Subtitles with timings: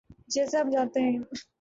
[0.27, 1.17] جیسے ہم جانتے ہیں۔